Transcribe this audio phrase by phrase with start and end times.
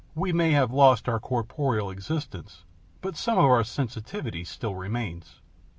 [0.15, 2.63] We may have lost our corporeal existence,
[3.01, 5.35] but some of our sensitiveness still remains."